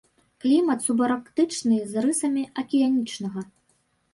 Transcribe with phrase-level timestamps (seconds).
[0.43, 3.41] Клімат субарктычны, з рысамі акіянічнага.